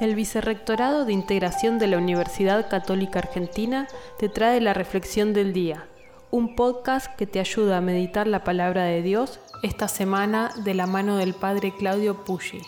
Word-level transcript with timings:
El 0.00 0.14
Vicerrectorado 0.14 1.04
de 1.04 1.12
Integración 1.12 1.78
de 1.78 1.86
la 1.86 1.98
Universidad 1.98 2.70
Católica 2.70 3.18
Argentina 3.18 3.86
te 4.18 4.30
trae 4.30 4.58
la 4.62 4.72
Reflexión 4.72 5.34
del 5.34 5.52
Día, 5.52 5.84
un 6.30 6.56
podcast 6.56 7.14
que 7.16 7.26
te 7.26 7.38
ayuda 7.38 7.76
a 7.76 7.80
meditar 7.82 8.26
la 8.26 8.42
palabra 8.42 8.84
de 8.84 9.02
Dios 9.02 9.40
esta 9.62 9.88
semana 9.88 10.52
de 10.64 10.72
la 10.72 10.86
mano 10.86 11.18
del 11.18 11.34
Padre 11.34 11.74
Claudio 11.78 12.24
Pucci. 12.24 12.62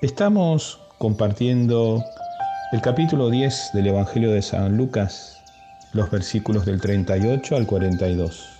Estamos 0.00 0.80
compartiendo 0.98 2.04
el 2.70 2.80
capítulo 2.80 3.28
10 3.28 3.70
del 3.74 3.88
Evangelio 3.88 4.30
de 4.30 4.42
San 4.42 4.76
Lucas, 4.76 5.42
los 5.92 6.08
versículos 6.08 6.64
del 6.66 6.80
38 6.80 7.56
al 7.56 7.66
42. 7.66 8.55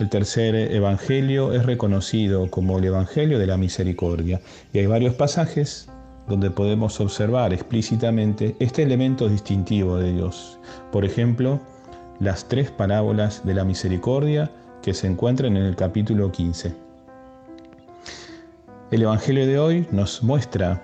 El 0.00 0.08
tercer 0.08 0.56
evangelio 0.56 1.52
es 1.52 1.64
reconocido 1.64 2.50
como 2.50 2.78
el 2.78 2.84
evangelio 2.84 3.38
de 3.38 3.46
la 3.46 3.56
misericordia 3.56 4.40
y 4.72 4.80
hay 4.80 4.86
varios 4.86 5.14
pasajes 5.14 5.88
donde 6.26 6.50
podemos 6.50 7.00
observar 7.00 7.52
explícitamente 7.52 8.56
este 8.58 8.82
elemento 8.82 9.28
distintivo 9.28 9.98
de 9.98 10.12
Dios. 10.12 10.58
Por 10.90 11.04
ejemplo, 11.04 11.60
las 12.18 12.48
tres 12.48 12.72
parábolas 12.72 13.46
de 13.46 13.54
la 13.54 13.64
misericordia 13.64 14.50
que 14.82 14.94
se 14.94 15.06
encuentran 15.06 15.56
en 15.56 15.62
el 15.62 15.76
capítulo 15.76 16.32
15. 16.32 16.74
El 18.90 19.02
Evangelio 19.02 19.46
de 19.46 19.58
hoy 19.60 19.86
nos 19.92 20.24
muestra 20.24 20.82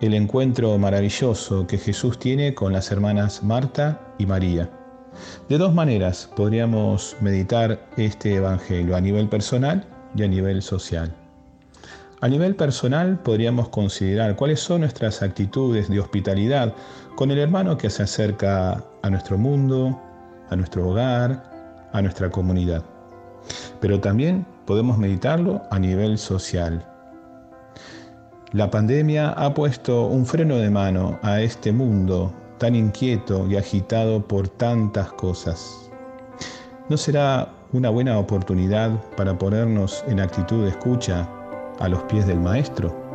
el 0.00 0.14
encuentro 0.14 0.78
maravilloso 0.78 1.66
que 1.66 1.78
Jesús 1.78 2.20
tiene 2.20 2.54
con 2.54 2.72
las 2.72 2.92
hermanas 2.92 3.42
Marta 3.42 4.00
y 4.16 4.26
María. 4.26 4.70
De 5.48 5.58
dos 5.58 5.74
maneras 5.74 6.30
podríamos 6.36 7.16
meditar 7.20 7.80
este 7.96 8.36
Evangelio, 8.36 8.96
a 8.96 9.00
nivel 9.00 9.28
personal 9.28 9.84
y 10.14 10.22
a 10.22 10.28
nivel 10.28 10.62
social. 10.62 11.14
A 12.20 12.28
nivel 12.28 12.56
personal 12.56 13.18
podríamos 13.22 13.68
considerar 13.68 14.34
cuáles 14.34 14.60
son 14.60 14.80
nuestras 14.80 15.22
actitudes 15.22 15.88
de 15.88 16.00
hospitalidad 16.00 16.74
con 17.14 17.30
el 17.30 17.38
hermano 17.38 17.78
que 17.78 17.90
se 17.90 18.02
acerca 18.02 18.82
a 19.02 19.10
nuestro 19.10 19.38
mundo, 19.38 20.00
a 20.50 20.56
nuestro 20.56 20.88
hogar, 20.88 21.88
a 21.92 22.02
nuestra 22.02 22.30
comunidad. 22.30 22.82
Pero 23.80 24.00
también 24.00 24.44
podemos 24.66 24.98
meditarlo 24.98 25.62
a 25.70 25.78
nivel 25.78 26.18
social. 26.18 26.84
La 28.52 28.70
pandemia 28.70 29.30
ha 29.30 29.54
puesto 29.54 30.06
un 30.06 30.26
freno 30.26 30.56
de 30.56 30.70
mano 30.70 31.18
a 31.22 31.40
este 31.40 31.70
mundo 31.70 32.32
tan 32.58 32.74
inquieto 32.74 33.46
y 33.48 33.56
agitado 33.56 34.20
por 34.20 34.48
tantas 34.48 35.12
cosas. 35.12 35.90
¿No 36.88 36.96
será 36.96 37.52
una 37.72 37.90
buena 37.90 38.18
oportunidad 38.18 38.90
para 39.16 39.36
ponernos 39.36 40.04
en 40.08 40.20
actitud 40.20 40.64
de 40.64 40.70
escucha 40.70 41.28
a 41.80 41.88
los 41.88 42.02
pies 42.04 42.26
del 42.26 42.40
Maestro? 42.40 43.07